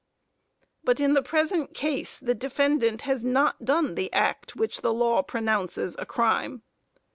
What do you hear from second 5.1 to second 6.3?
pronounces a